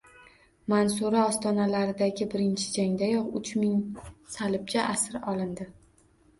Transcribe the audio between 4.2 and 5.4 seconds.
salibchi asir